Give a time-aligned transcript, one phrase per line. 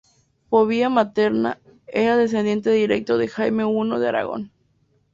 [0.49, 4.51] Por vía materna, era descendiente directo de Jaime I de Aragón.